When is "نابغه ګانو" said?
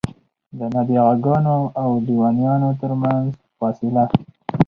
0.73-1.57